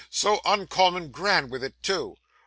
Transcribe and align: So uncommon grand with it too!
So 0.09 0.41
uncommon 0.45 1.11
grand 1.11 1.51
with 1.51 1.63
it 1.63 1.75
too! 1.83 2.15